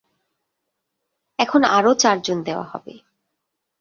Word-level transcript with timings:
এখন 1.39 1.61
আরও 1.69 1.91
চারজন 1.93 2.37
দেওয়া 2.43 2.63
হবে। 2.63 2.93